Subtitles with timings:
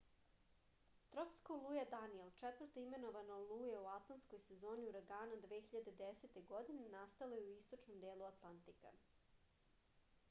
[1.15, 6.43] tropska oluja danijel četvrta imenovana oluja u atlantskoj sezoni uragana 2010.
[6.55, 8.97] godine nastala je u istočnom delu atlantika